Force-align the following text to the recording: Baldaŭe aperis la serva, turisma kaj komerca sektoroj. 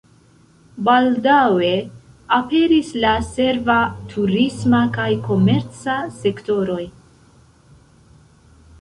Baldaŭe 0.85 1.69
aperis 2.37 2.89
la 3.05 3.13
serva, 3.27 3.77
turisma 4.15 4.83
kaj 4.99 5.09
komerca 5.31 6.01
sektoroj. 6.25 6.83